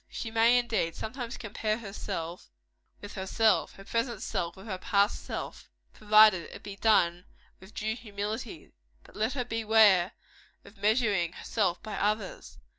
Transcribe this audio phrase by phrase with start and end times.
[0.09, 2.49] She may, indeed, sometimes compare herself
[3.01, 7.25] with herself her present self with her past self provided it be done
[7.59, 8.71] with due humility;
[9.03, 10.13] but let her beware
[10.65, 12.57] of measuring herself by others.